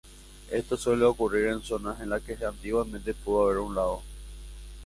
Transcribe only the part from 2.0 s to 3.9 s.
en las que antiguamente pudo haber un